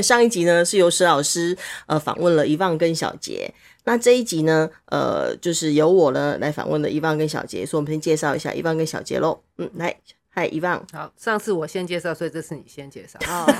[0.00, 1.56] 上一集呢是由石老师
[1.86, 3.52] 呃访问了伊旺跟小杰，
[3.84, 9.40] 那这一集呢呃就是由我呢来访问了伊旺跟小杰，所以我们先介绍一下伊旺跟小杰喽。
[9.58, 9.94] 嗯，来，
[10.30, 10.86] 嗨，伊旺。
[10.92, 13.18] 好，上次我先介绍，所以这次你先介绍。
[13.26, 13.52] 哦，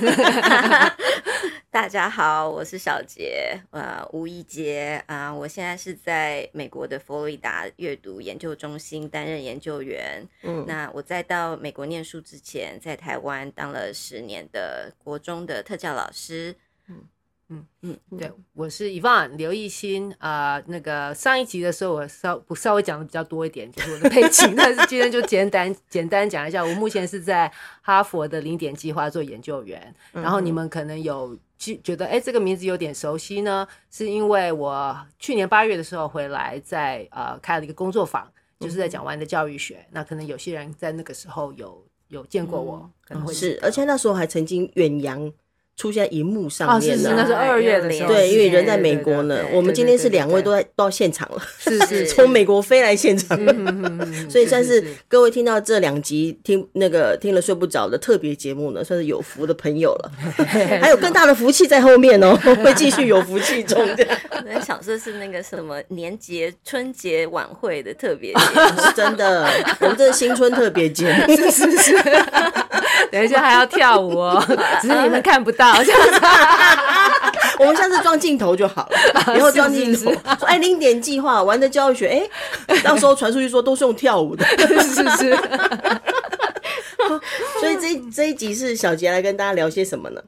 [1.73, 10.23] 大家好，我是小杰，呃，吴一杰啊，呃，我现在是在美国的佛罗里达阅读研究中心担任研究员。
[10.43, 16.55] 嗯，那我在到美国念书之前，在台湾当了十年的国中的特教老师。
[16.89, 17.09] 嗯。
[17.49, 20.65] 嗯嗯，对，我是 Yvonne 刘艺欣啊、呃。
[20.69, 24.53] 那个上一集的时候，我稍不稍微讲的比较多一点，就是我的背景。
[24.57, 29.95] 但是今天就简单简单讲一下，我目前是在哈佛的零点计划做研究员。
[30.13, 31.37] 然后你们可能有
[31.83, 38.27] 觉得，哎，这个名字有点熟悉呢，是因为我去年八月的时候回来在，在呃开了一个工作坊，
[38.59, 39.87] 就是在讲湾的教育学。
[39.91, 45.33] 那可能有些人在那个时候有有见过我，可能会是，而且那时候还曾经远洋。
[45.77, 48.13] 出现在荧幕上面了，那是二月的时候。
[48.13, 49.41] 对，因为人在美国呢。
[49.53, 53.37] 我们今天是两位都在到现场了，是是 从美国飞来现场，
[54.31, 60.13] 所以算是各位听到这两集听那个听了睡不着的特别节目呢，算是有福的朋友了。
[60.81, 63.81] 还有更大的福气在后面哦，会继续有福气中。
[63.83, 69.49] 我在想说是那个什么年节春节晚会的特别节目，真的，
[69.81, 71.97] 我们这是新春特别节目，是是是。
[73.11, 74.43] 等一下还要跳舞哦，
[74.81, 75.62] 只是你们看不到。
[77.59, 82.29] 我们下次装镜头就好了，以后装镜头说：“哎，零点计划玩的教育学，
[82.67, 85.37] 哎，到时候传出去说都是用跳舞的， 是不是？”
[87.61, 90.25] 所以这这一集是小杰来跟大家聊些什么呢？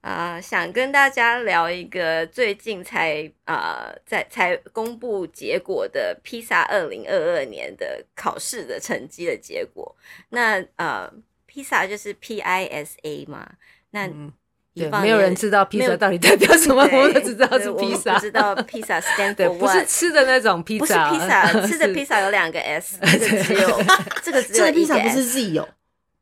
[0.00, 9.96] 啊、呃，想跟大家聊一个最近才啊、呃、在才公布结果的披萨二零二二年的考试的成绩的结果。
[10.30, 11.10] 那呃，
[11.46, 13.48] 披萨就是 P I S A 嘛，
[13.92, 14.10] 那。
[14.76, 18.14] 嗯对，没有人知道披萨到底代表什么，我都只知道是披萨。
[18.14, 23.82] 不知道披萨 stand for 不是吃的那种披萨，不是披萨，吃的披萨有两个 S， 这个只有
[24.22, 25.68] 这个只有披萨不是 Z 哦，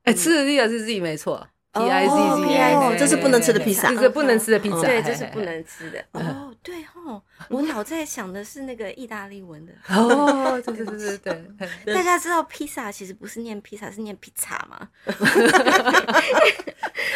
[0.04, 6.04] 哎，吃的披萨是 Z 没错，P I Z Z，这是不能吃的披萨，这是不能吃的披萨，对，这是不能吃的。
[6.12, 9.72] 哦，对哦，我老在想的是那个意大利文的。
[9.88, 11.42] 哦，对对对对
[11.86, 14.88] 对， 大家知道披萨其实不是念披萨，是念披萨吗？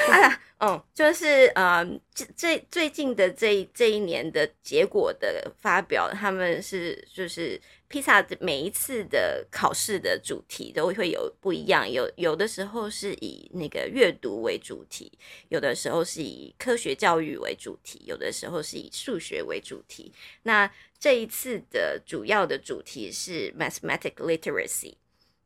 [0.08, 0.40] 哎呀。
[0.58, 1.84] 嗯，就是呃，
[2.14, 15.12] 这这最近的这这一年的结果的发表，他们是就是披萨的每一次的考试的主题都会有不一样，有有的时候是以那个阅读为主题，
[15.50, 20.10] 有的时候是以科学教育为主题，有的时候是以数学为主题。
[20.44, 24.94] 那这一次的主要的主题是 mathematic literacy。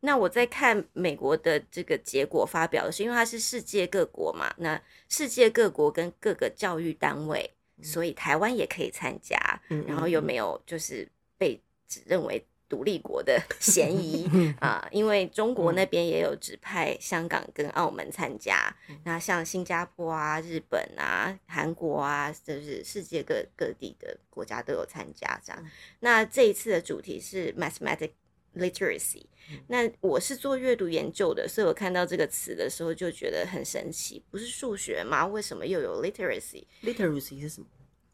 [0.03, 7.51] 那我在看美国的这个结果发表的是，因为它是世界各国嘛，那世界各国跟各个教育单位，
[7.83, 9.39] 所以台湾也可以参加，
[9.87, 11.07] 然后又没有就是
[11.37, 14.27] 被指认为独立国的 嫌疑
[14.59, 18.75] 啊，因为中国那边也有指派香港跟澳门参加，
[19.05, 25.71] 那像新加坡啊、日本啊、韩国啊，就是世界各各地的国家都有参加这样。
[25.99, 28.13] 那这一次的主题是 mathematics。
[28.57, 29.25] literacy，
[29.69, 35.27] 那我是做阅读研究的，所以我看到这个词的时候就觉得很神奇，不是数学吗？
[35.27, 37.67] 为什么又有 literacy？literacy 是什么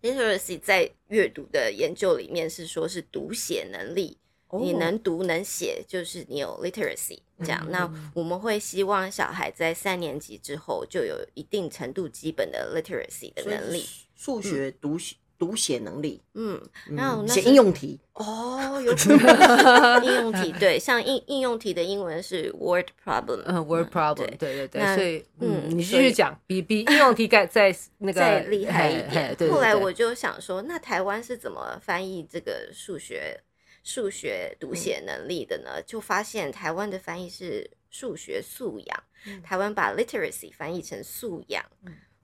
[0.03, 4.63] ？literacy 在阅读的研究里面是说是读写能力，oh.
[4.63, 7.65] 你能读能写，就是你有 literacy 这样。
[7.65, 7.71] Mm -hmm.
[7.71, 15.17] 那我们会希望小孩在三年级之后就有一定程度基本的 literacy 的能力，数学读写。
[15.39, 16.61] 读写能力，嗯，
[16.97, 18.93] 然后写应用题哦，有
[20.03, 29.37] 应用题，对，像应应用题的英文是 word problem，嗯，word problem，对对对，所以嗯，你继续讲，比比应用题该再 那个再厉害一点。
[29.51, 33.39] 后来我就想说，那台湾是怎么翻译这个数学
[33.83, 35.83] 数学读写能力的呢？
[35.87, 39.05] 就发现台湾的翻译是数学素养，
[39.45, 41.63] 台湾把 literacy 翻译成素养。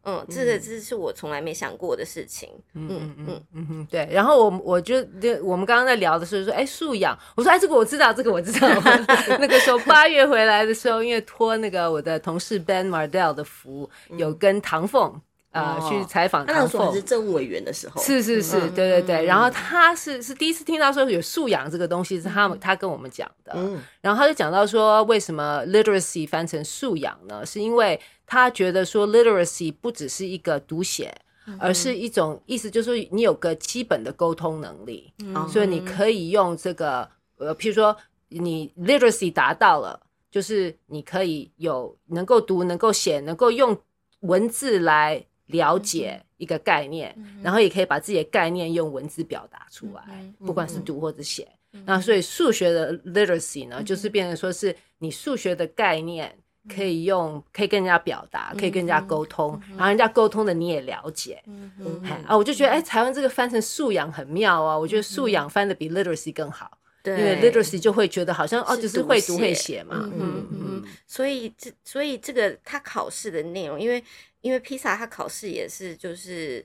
[0.04, 2.50] 嗯，这个这是我从来没想过的事情。
[2.74, 4.08] 嗯嗯嗯嗯嗯，对。
[4.10, 4.96] 然后我我就
[5.42, 7.16] 我们刚刚在聊的时候说，哎，素养。
[7.36, 8.68] 我说，哎，这个我知道，这个我知道。
[9.38, 15.20] 那个时候八月回来的时候，因为托那个我的同事 Ben Mardell 的福，有跟唐凤
[15.52, 19.26] 呃，去采访唐凤，他那时候是政务委员的时候，是是是，对对对。
[19.26, 23.54] 然后他是是第一次听到说有素养这个东西，是他们他跟我们讲的。
[24.00, 27.44] 然后他就讲到说，为什么 literacy 翻成素养呢？
[27.44, 31.14] 是因为他觉得说 literacy 不只是一个读写，
[31.58, 35.12] 而是一种意思，就是说你有个基本的沟通能力，
[35.50, 37.06] 所以你可以用这个
[37.36, 37.94] 呃，譬如说
[38.28, 40.00] 你 literacy 达到了，
[40.30, 43.76] 就是你可以有能够读、能够写、能够用
[44.20, 45.22] 文字来。
[45.52, 51.48] 了解一个概念，嗯、然后也可以把自己的概念用文字表达出来，嗯、不管是读或者写。
[51.72, 56.36] 嗯、那所以数学的 literacy 呢，嗯、就是变成说是你数学的概念
[56.68, 61.42] 可以用，嗯、可以跟人家表达，嗯、可以跟人家沟通，嗯、然后人家沟通的你也了解。
[61.46, 64.76] 嗯嗯、啊，我就觉得哎，台湾这个翻成素养很妙啊！
[64.76, 66.78] 我觉得素养翻的比 literacy 更好。
[67.02, 70.10] 对，因为 literacy 就会觉得好像哦，就是会读会写嘛。
[70.12, 70.84] 嗯嗯嗯。
[71.06, 74.02] 所以这所以这个他考试的内容，因为
[74.40, 76.64] 因为披萨他考试也是就是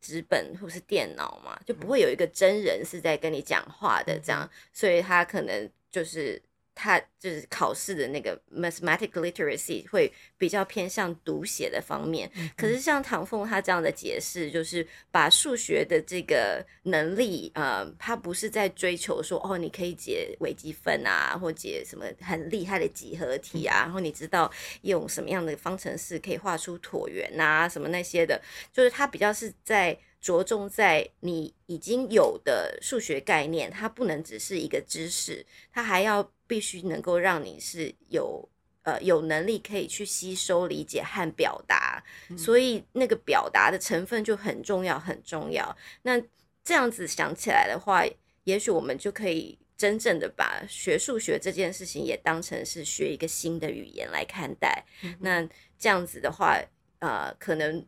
[0.00, 6.40] 纸本或是电脑嘛，就不会有一个真人是在跟你讲话的这样，所以他可能就是。
[6.82, 24.50] 他就是考试的那个 mathematical literacy 会比较偏向读写的方面，嗯、可是像唐凤他这样的解释，就是把数学的这个能力，呃，他不是在追求说哦，你可以解微积分啊，或解什么很厉害的几何题啊，然后你知道
[24.80, 28.42] 用什么样的方程式可以画出椭圆啊，什么那些的，
[28.72, 29.96] 就是他比较是在。
[30.22, 38.48] 着重在你已经有的数学概念，它不能只是一个知识，它还要必须能够让你是有
[38.84, 45.76] 呃有能力可以去吸收、理解和表达，嗯、所以那个表达的成分就很重要，很重要。
[46.02, 46.22] 那
[46.62, 48.04] 这样子想起来的话，
[48.44, 54.84] 也许我们就可以真正的把学数学这件事情也当成是学一个新的语言来看待。
[55.02, 56.56] 嗯、那这样子的话，
[57.00, 57.84] 呃，可能。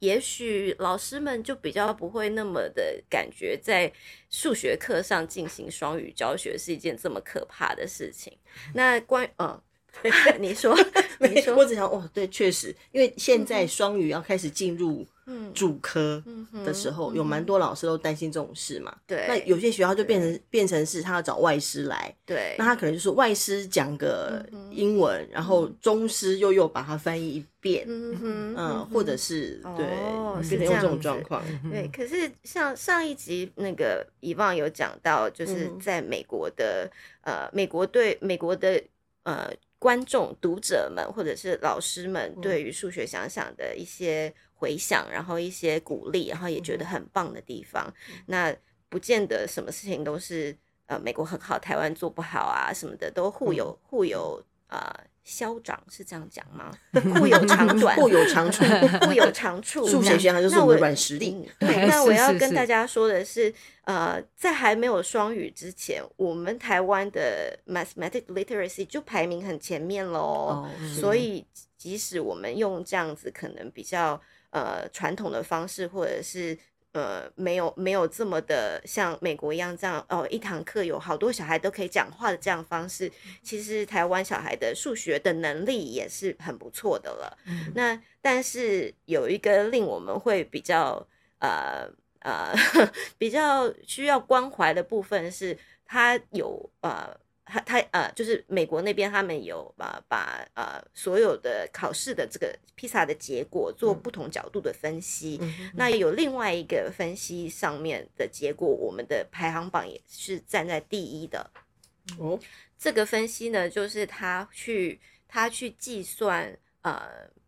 [0.00, 3.90] 也许老师们就比较不会那么的感觉，在
[4.28, 8.36] 数学课上进行双语教学是一件这么可怕的事情。
[8.74, 9.62] 那关嗯，
[10.40, 10.76] 你说，
[11.20, 15.06] 你说，我只想哦，对，确实，因为现在双语要开始进入。
[15.54, 16.20] 主科
[16.64, 18.92] 的时候，有蛮多老师都担心这种事嘛。
[19.06, 22.12] 对，那有些学校就变成变成是他要找外师来。
[22.26, 27.84] 对，那他可能就是外师讲个英文，然后中师又又把它翻译一遍。
[27.86, 29.86] 嗯嗯，或者是对，
[30.42, 31.40] 是这样这种状况。
[31.70, 36.90] 对，可是像上一集那个以往有讲到，就是在美国的
[37.20, 38.82] 呃，美国对美国的
[39.22, 39.48] 呃
[39.80, 44.32] 观众读者们或者是老师们对于数学想想的一些。
[44.60, 47.90] 回想，然后一些鼓励，然后也觉得很棒的地方。
[48.10, 48.54] 嗯、那
[48.90, 50.54] 不见得什么事情都是
[50.84, 54.78] 呃美国很好，台湾做不好啊什么的，都互有、嗯、互有呃
[55.30, 56.72] 消长是这样讲吗？
[57.14, 58.64] 互有长短， 互有长处，
[59.06, 59.86] 互有长处。
[59.86, 61.48] 数学学就是我的软实力。
[61.60, 63.54] 对，那我要跟大家说的是，是是是
[63.84, 70.20] 呃，在还没有双语之前，我们台湾的 mathematical literacy 就排名很前面喽。
[70.20, 71.46] 哦、所以
[71.78, 74.20] 即使我们用这样子可能比较。
[74.52, 76.58] 呃，传统的方式，或者是
[76.92, 83.10] 呃，没有没有这么的像美国一样这样哦，一堂课有好多小孩都可以讲话的这样方式，
[83.42, 87.38] 其实台湾小孩的数学的能力也是很不错的了。
[87.46, 91.06] 嗯、那但是有一个令我们会比较
[91.38, 91.88] 呃
[92.20, 92.52] 呃
[93.16, 97.16] 比较需要关怀的部分是，他有呃。
[97.50, 105.38] 他他呃，就是美国那边，他们有把把呃所有的考试的这个 PISA 的结果做不同角度的分析。
[105.42, 111.50] 嗯、那有另外一个分析上面的结果，我们的排行榜也是站在第一的。
[112.18, 112.38] 哦，
[112.78, 117.02] 这个分析呢，就是他去他去计算呃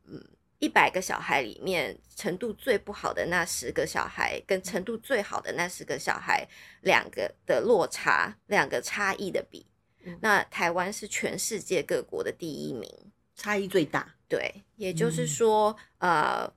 [0.06, 0.23] 嗯
[0.59, 6.47] 一百个小孩里面程度最不好的那十个小孩，跟程度最好的那十个小孩
[6.82, 9.66] 两个的落差，两个差异的比。
[10.21, 12.88] 那台湾是全世界各国的第一名，
[13.37, 14.14] 差异最大。
[14.28, 16.52] 对，也就是说，嗯、呃，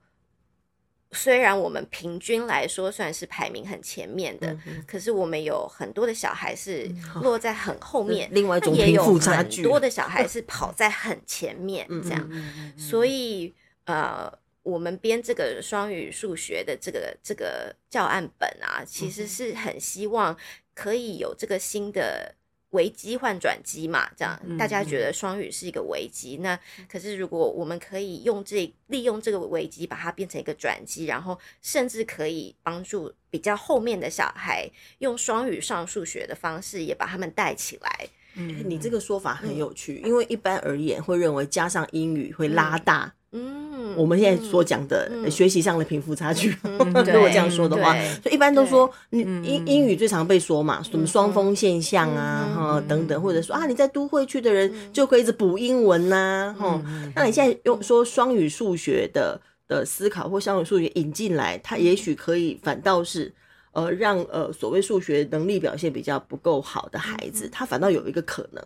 [1.12, 9.60] 虽然我们平均来说算是排名很前面的，嗯、可是我们有很多的小孩是落在很后面，嗯、另外一种贫富差距。
[9.60, 12.26] 也有很多的小孩是跑在很前面，这样。
[12.32, 20.34] 嗯、所以，呃，我们编这个双语数学的这个这个教案本啊，其实是很希望
[20.74, 22.34] 可以有这个新的。
[22.76, 26.36] 危机换转机嘛，这样大家觉得双语是一个危机。
[26.36, 38.08] 嗯、那可是如果我们可以用这利用这个危机，把它变成一个转机，然后甚至可以帮助比较后面的小孩用双语上数学的方式，也把他们带起来。
[38.34, 43.15] 嗯，你这个说法很有趣，嗯、因为一般而言会认为加上英语会拉大。
[43.32, 43.94] 嗯。
[43.96, 46.54] 我们现在所讲的学习上的贫富差距。
[46.64, 46.78] 嗯、
[47.12, 56.82] 如果这样说的话，所以一般都说你英英语最常被说嘛，什么双峰现象啊，哈等等，或者说啊你在都会区的人就可以一直补英文呐，哈，
[57.14, 63.32] 那你现在用说双语数学的的思考或双语数学引进来，它也许可以反倒是。
[63.72, 68.64] 呃，让呃所谓数学能力表现比较不够好的孩子，嗯、他反倒有一个可能，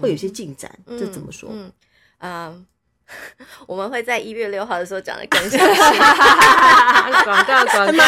[0.00, 1.48] 会有些进展，嗯、这怎么说？
[1.52, 1.72] 嗯，
[2.18, 2.66] 嗯
[3.66, 5.80] 我们会在一月六号的时候讲的更详细。
[7.24, 7.92] 广 告广告？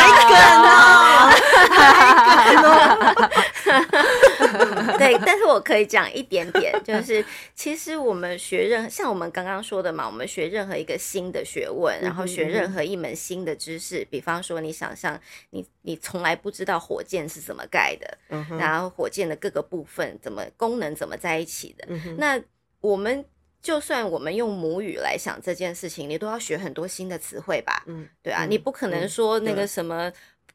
[4.98, 15.18] 对，但是我可以讲一点点，就是其实我们学任像我们刚刚说的嘛，我们学任何一个新的学问，然后学任何一门新的知识，比方说你想象
[15.50, 18.18] 你你从来不知道火箭是怎么盖的，
[18.58, 21.86] 然后火箭的各个部分怎么功能怎么在一起的，
[22.18, 22.40] 那
[22.80, 23.24] 我们。
[23.64, 27.82] 就算我们用母语来想这件事情，你都要学很多新的词汇吧？
[27.86, 30.12] 嗯，对啊，嗯、你不可能说那个什么、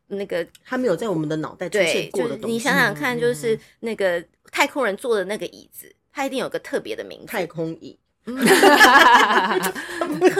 [0.09, 2.41] 嗯、那个他没有在我们的脑袋出现过的东西。
[2.41, 7.97] 就是、你想想看，就是那个太空人坐的那个椅子，它一定有个特别的名字，太空椅。
[8.29, 8.37] 可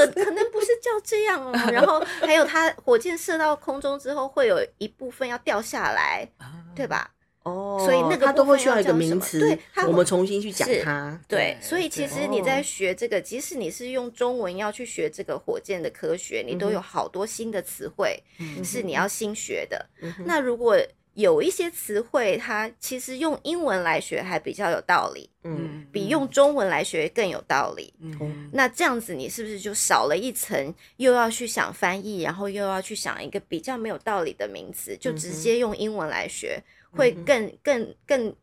[0.08, 1.52] 可能不是叫这样哦。
[1.72, 6.30] 然后还有，它火箭射到空中之后，会有一部分要掉下来，
[6.76, 7.10] 对吧？
[7.44, 11.20] 哦，所以那个它都会需要一个名词，对，我们重新去讲它。
[11.28, 18.22] 对，所以其实你在学这个，即使你是用中文要去学这个火箭的科学，你都有好多新的词汇
[18.64, 19.86] 是你要新学的。
[20.26, 20.78] 那如果
[21.14, 27.94] 有一些词汇，它其实用英文来学还比较有道理，嗯，比用中文来学更有道理。
[28.00, 36.62] 嗯，那这样子你是不是就少了一层，又要去想翻译，然后又要去想一个比较没有道理的名词，就直接用英文来学？
[36.92, 38.36] 会更更更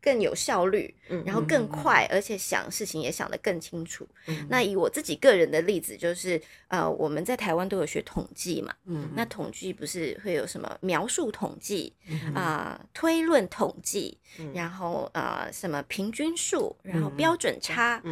[0.00, 4.06] 更有效率，然后更快，而且想事情也想得更清楚。
[4.50, 8.74] 那以我自己个人的例子，就是呃，我们在台湾都有学统计嘛，
[9.14, 11.90] 那统计不是会有什么描述统计
[12.34, 14.18] 啊、推论统计，
[14.52, 18.02] 然后呃什么平均数，然后标准差，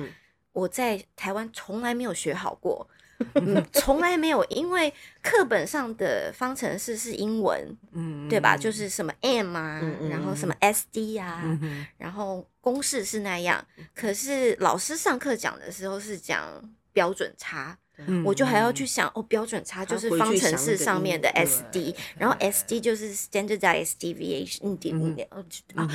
[0.53, 2.89] 我在台湾从来没有学好过。
[3.35, 8.57] 嗯，从来没有，因为课本上的方程式是英文，嗯，对吧？
[8.57, 13.65] 就是什么 m 啊，嗯、然后什么 sd 啊，嗯、然后公式是那样。
[13.95, 16.49] 可是老师上课讲的时候是讲
[16.93, 25.17] 标准差，嗯、我就还要去想哦，标准差就是方程式上面的 sd，然后 sd 就是 standardized deviation，嗯
[25.75, 25.89] 啊，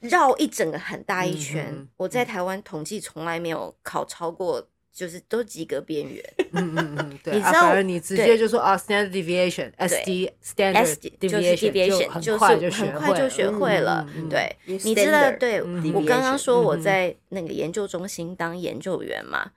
[0.00, 1.68] 绕一整个很大一圈。
[1.70, 4.68] 嗯、我在台湾统计从来没有考超过。
[4.92, 6.22] 就是都及格边缘，
[6.52, 19.50] 嗯嗯嗯，对，你知道，你直接就说啊，standard deviation，S D standard deviation，就很快就很快就学会了，对，你知道，对我刚刚说我在那个研究中心当研究员嘛。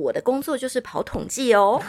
[0.00, 1.80] 我的工作就是跑统计哦，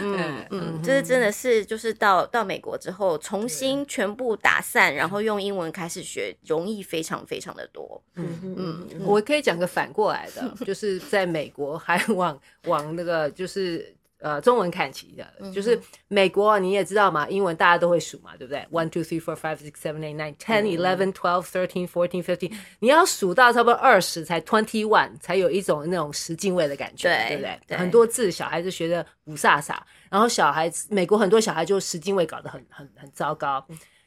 [0.00, 8.00] 嗯 嗯，这是真的是就是到到美国之后重新全部打散，然后用英文开始学，容易非常非常的多。
[8.14, 13.94] 嗯嗯，我可以讲个反过来的，就是在美国还往往那个就是。
[14.24, 15.78] 呃，中文看齐的，就是
[16.08, 24.86] 美国你也知道嘛，英文大家都会数嘛，对不对？One two three four five six seven eight nine ten eleven twelve thirteen fourteen fifteen，你要数到差不多二十才 twenty
[24.86, 27.76] one，才有一种那种十进位的感觉，对不对？
[27.76, 29.76] 很多字小孩子学的五煞煞，
[30.08, 33.62] 然后小孩子美国很多小孩就十进位搞得很很很糟糕。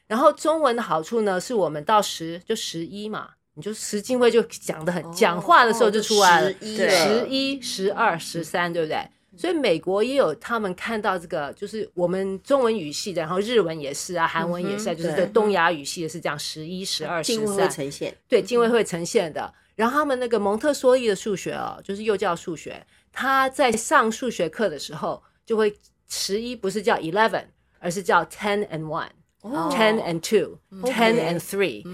[0.08, 8.98] 然后中文的好处呢，是我们到十就十一嘛，你就十进位就讲的很，讲话的时候就出来了，十一、十二、十三，对不对？
[9.38, 19.54] 所以美国也有他们看到这个，就是我们中文语系的，然后日文也是啊，韩文也是，啊，就是在东亚语系的是这样十一、十二、十三，呈现，对，进位会呈现的。
[19.76, 25.72] 然后他们那个蒙特梭利的数学哦，就是幼教数学，他在上数学课的时候就会
[26.08, 27.44] 十一不是叫 eleven，
[27.78, 31.84] 而是叫 ten and one，ten and two，ten and three，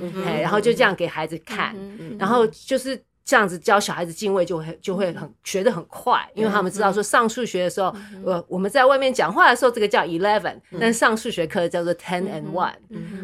[0.40, 1.76] 然后就这样给孩子看，
[2.18, 3.04] 然后就是。
[3.24, 12.74] 这样子教小孩子进位就会就会很学得很快，因为他们知道说上数学的时候，呃，我们在外面讲话的时候，这个叫 eleven，但上数学课叫做 ten and one。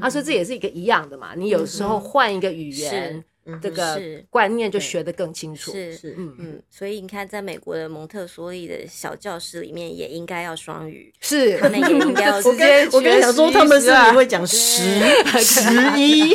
[0.00, 3.22] 他说这也是一个一样的嘛，你有时候换一个语言。
[3.60, 11.56] 这个观念就学得更清楚，是是嗯嗯，所以你看，在美国的蒙特梭利的小教室里面，也应该要双语，是。
[11.58, 12.86] 可能也应该要直接。
[12.92, 15.00] 我跟你讲说，他们是会讲十
[15.38, 16.30] 十一，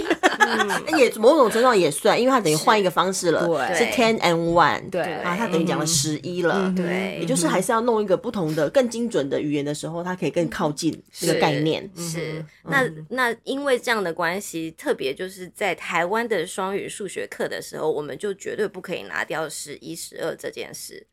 [0.98, 3.42] 也某种程度上也算，因为他等于换一个方式了，
[3.76, 5.02] 是 ten and one，对。
[5.02, 11.90] 啊，他等于讲了十一了，对，也就是还是要弄一个不同的、更精准的语言的时候，他可以更靠近这个概念。
[11.96, 12.44] 是。
[12.64, 21.08] 那那因为这样的关系，特别就是在台湾的双语数学课的时候，我们就绝对不可以拿掉十一、十二这件事。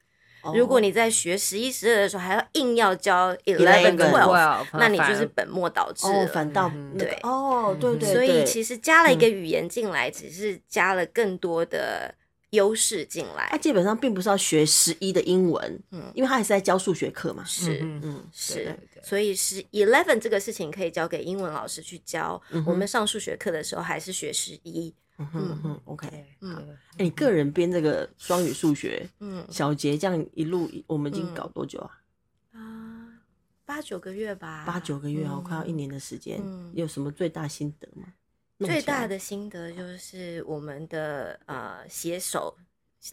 [0.54, 6.26] 如果你在学十一、十二的时候还要硬要教 eleven、twelve，那你就是本末倒置了。
[6.26, 8.12] 反倒对哦，对对。
[8.12, 12.12] 所以其实加了一个语言进来，只是加了更多的
[12.50, 13.46] 优势进来。
[13.52, 17.44] 他基本上并不是要学十一的英文，嗯，因为他还是在教数学课嘛。
[17.44, 18.76] 是，嗯，是。
[19.04, 22.42] 所以是 eleven 这个事情可以交给英文老师去教。
[22.66, 24.92] 我们上数学课的时候还是学十一。
[25.18, 26.08] 嗯哼哼，OK，
[26.40, 32.00] 嗯，哎，你个人编这个双语数学，嗯，小节这样一路，我们已经搞多久啊？
[32.52, 33.08] 啊，
[33.64, 36.40] 八九个月吧，八九个月哦，快要一年的时间。
[36.42, 38.12] 嗯有什么最大心得吗？
[38.58, 42.56] 最大的心得就是我们的呃写手。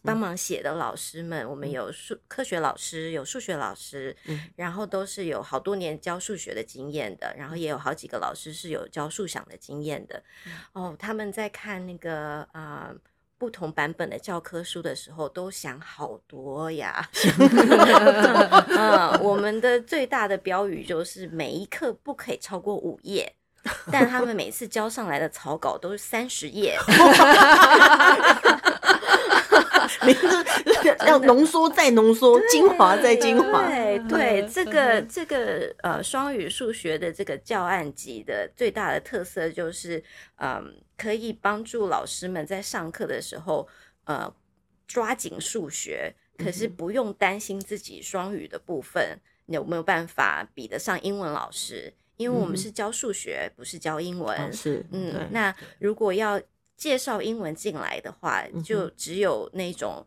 [0.04, 10.22] 帮忙写的老师们，嗯、我们有数科学老师，有数学老师，嗯、然后都是有好多年教数学的经验的，然后也有好几个老师是有教数想的经验的。
[10.46, 12.96] 嗯、哦，他们在看那个啊、呃、
[13.38, 17.10] 不同版本的教科书的时候，都想好多呀。
[18.70, 23.34] 嗯，我们的最大的标语就是每一课不可以超过五页，
[23.92, 26.78] 但他们每次交上来的草稿都是三十页。
[30.06, 30.28] 你是
[31.08, 33.68] 要浓缩再浓缩，精华再精华。
[33.68, 40.04] 对对，这个这个呃双语数学的这个教案集的最大的特色就是，
[40.38, 43.68] 嗯，可以帮助老师们在上课的时候，
[44.06, 44.34] 呃，
[44.88, 54.54] 抓紧数学，可是不用担心自己双语的部分有没有办法比得上英文老师，因为我们是教数学，不是教英文。
[54.54, 56.40] 是，嗯，那如果要。
[56.80, 60.04] 介绍英文进来的话，就只有那种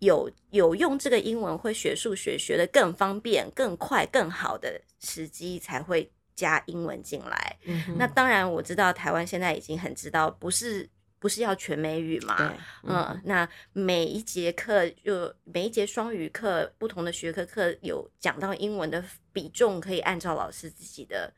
[0.00, 7.56] 有有用这个英文会学数学学的更方便、更快、更好的时机才会加英文进来。
[7.64, 10.86] 嗯、那当然我知道台湾现在已经很知道，不是
[11.18, 12.54] 不是要全美语嘛？
[12.82, 21.32] 嗯，嗯，那每一节课就每一节双语课，不同的学科课有讲到英文的比重，可以按照老师自己的。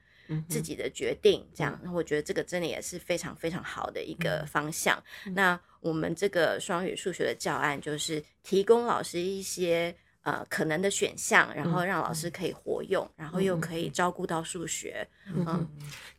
[0.49, 5.03] 自己的决定，这样，那我觉得这个真的也是非常非常好的一个方向。
[5.27, 15.07] 嗯、那我们这个双语数学的教案，就是提供老师一些呃可能的选项，然后让老师可以活用，然后又可以照顾到数学。
[15.27, 15.69] 嗯，嗯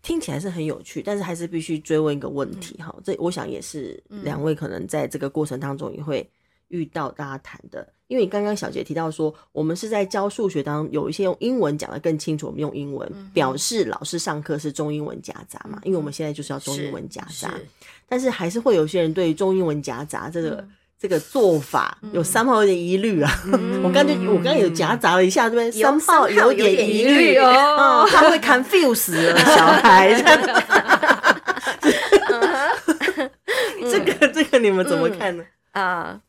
[0.02, 2.94] 听起来是很有趣，但是还是必须追问一个问题哈。
[2.98, 6.30] 嗯、这我想也是两位可能在这个过程当中也会。
[6.70, 17.68] 遇到大家谈的，因为刚刚小杰提到说，我们是在教数学当中有一些用英文讲的更清楚，我们用英文、嗯、表示老师上课是中英文夹杂嘛，嗯、因为我们现在就是要中英文夹杂，是
[18.08, 23.42] 但是还是会有些人对中英文夹杂这个、嗯、这个做法有三号有点疑虑啊。
[23.52, 25.82] 嗯、我刚就我刚刚有夹杂了一下，对不对？
[25.82, 30.14] 三号有点疑虑哦，他会 confuse 小孩。
[33.90, 35.44] 这个这个你们怎么看呢？
[35.72, 36.16] 啊、嗯。
[36.16, 36.20] Uh,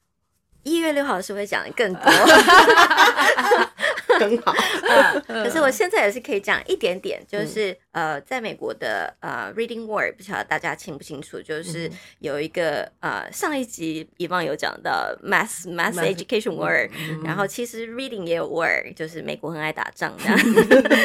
[0.65, 2.11] 一月六号是会讲的更多，
[4.19, 4.53] 很好。
[5.29, 20.39] 可是我现在也是可以讲一点点，就是、嗯、呃，在美国的呃 Reading Word，不晓得大家清不清楚，就是有一个呃上一集 Yvonne 有讲到 Mass Mass Education 嗯、然后其实 Reading 也有 Word，就是美国很爱打仗这样，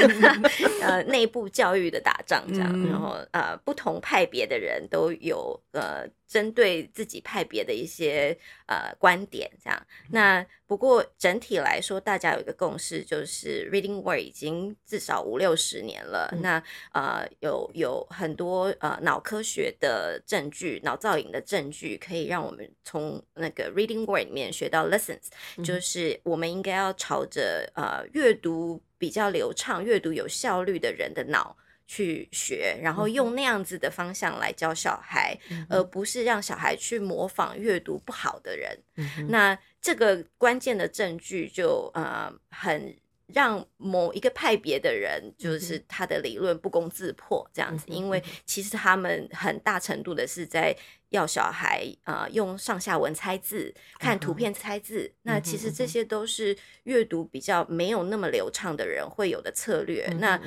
[0.81, 6.09] 呃内部教育的打仗这样，嗯、然后呃不同派别的人都有呃。
[6.29, 9.87] 针对自己派别的一些呃观点，这样。
[10.11, 16.29] 那不过整体来说，大家有一个共识，就是 Reading Word 已经至少五六十年了。
[16.33, 16.63] 嗯、那
[16.93, 31.55] 呃有有很多呃脑科学的证据、脑造影的证据，可以让我们从那个 Reading Word 里面学到 lessons，、嗯、就是我们应该要朝着呃阅读比较流畅、阅读有效率的人的脑。
[31.91, 38.77] 去学，然后用那样子的方向来教小孩，嗯、而不是让小孩去模仿阅读不好的人。
[38.97, 42.95] 嗯、那这个关键的证据就呃很
[43.33, 50.75] 让某一个派别的人，就是他的理论不攻自破这样子，因为其实他们很大程度的是在
[51.09, 55.11] 要小孩啊、呃、用上下文猜字、看图片猜字。
[55.23, 60.07] 那其实这些都是阅读比较没有那么流畅的人会有的策略。
[60.19, 60.39] 那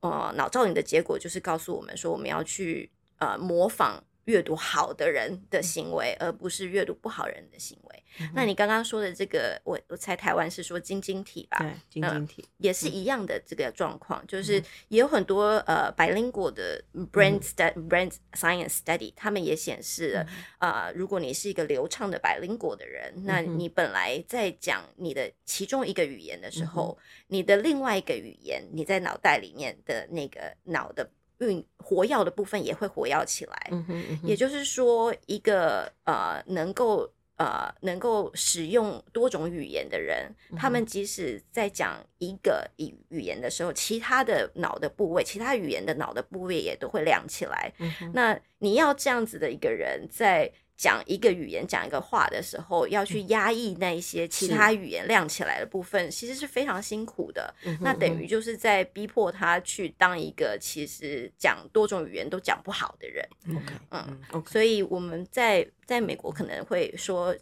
[0.00, 8.04] 呃，脑造影的结果就是告诉我们说，我们要去呃模仿阅读好的人的行为，而不是阅读不好人的行为。
[8.20, 11.58] 嗯、那你刚刚说的这个，我我猜台湾是说晶晶体吧？
[11.58, 20.26] 对，晶晶体、呃、也是一样的这个状况，嗯、就是也有很多呃 bilingual 的 brain study、嗯、brain science study，他们也显示了，
[20.58, 31.08] 啊、如果你是一个流畅的 bilingual 的人，那你本来在讲你的其中一个语言的时候，嗯、你的另外一个语言，你在脑袋里面的那个脑的
[31.40, 33.68] 运活药的部分也会活药起来。
[33.70, 47.72] 嗯哼嗯哼也就是说，一个呃能够呃能够使用多种语言的人，他们即使在讲一个语语言的时候，其他的脑的部位，其他语言的脑的部位也都会亮起来。
[48.14, 50.52] 那你要这样子的一个人在。
[50.80, 57.54] 讲一个语言，讲一个话的时候，要去压抑那一些其他语言亮起来的部分，其实是非常辛苦的。
[57.82, 63.28] 那等于就是在逼迫他去当一个其实讲多种语言都讲不好的人。
[63.50, 67.36] OK，嗯.所以我们在在美国可能会说，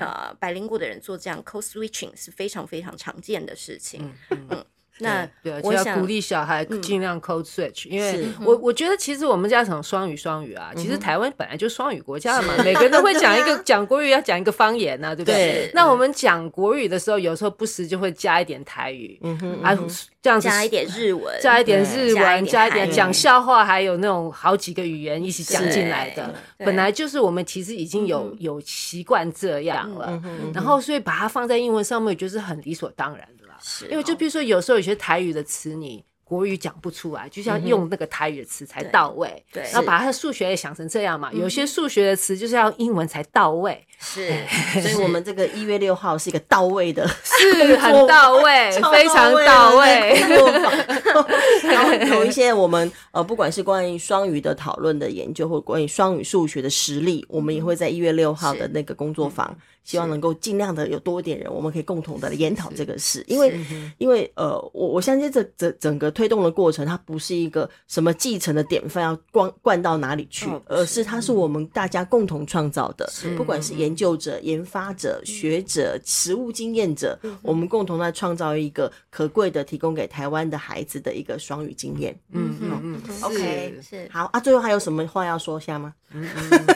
[0.00, 4.12] 呃，百灵果的人做这样 code switching 是非常非常常见的事情。
[4.30, 4.66] 嗯。
[5.00, 15.70] 那对，我要鼓励小孩尽量 code switch，因为我我觉得其实我们家讲双语双语啊，其实台湾本来就双语国家了嘛，每个人都会讲一个 讲国语要讲一个方言呐，对不对？
[15.74, 19.76] 那我们讲国语的时候，有时候不时就会加一点台语，嗯哼，啊，
[20.22, 30.20] 这样子加一点日文，加一点日文，加一点讲笑话，还有那种好几个语言一起讲进来的，本来就是我们其实已经有有习惯这样了，
[30.52, 33.26] 然后所以把它放在英文上面就是很理所当然。
[33.62, 39.44] 是，因为就比如说，有时候有些台语的词你国语讲不出来，就是要用那个台语的词才到位。
[39.52, 43.86] 对，然后把他的数学也想成这样嘛，有些数学的词就是要英文才到位。
[44.02, 44.32] 是，
[44.80, 50.18] 所以我们这个一月六号是一个到位的， 是很到位，非常到位。
[51.62, 59.56] 然后有一些我们呃，不管是关于双语的讨论的研究，或关于双语数学的实例，我们也会在一月六号的那个工作坊。
[59.82, 63.58] 希望能够尽量的有多一点人，我们可以共同的研讨这个事，因为
[63.96, 82.18] 因为呃，我我相信这整整个推动的过程，它不是一个什么继承的典范要灌灌到哪里去，而是它是我们大家共同创造的，不管是研究者、研发者、学者、实务经验者，我们共同来创造一个可贵的，提供给台湾的孩子的一个双语经验。
[82.32, 84.40] 嗯嗯嗯，OK，是好啊。
[84.40, 85.94] 最后还有什么话要说下吗？
[86.12, 86.28] 嗯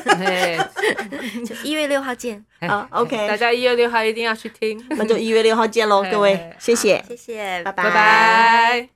[0.06, 2.86] 嗯，就一月六号见啊。
[2.92, 8.88] OK，大家一月六号一定要去听，那就一月六号见喽，各位，谢谢，谢谢，拜拜，拜拜。